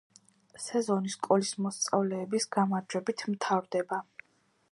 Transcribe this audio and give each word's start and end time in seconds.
სეზონი 0.61 1.11
სკოლის 1.15 1.51
მოსწავლეების 1.65 2.49
გამარჯვებით 2.57 3.25
მთავრდება. 3.35 4.01